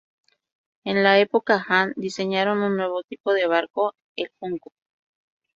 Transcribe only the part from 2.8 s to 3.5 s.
tipo de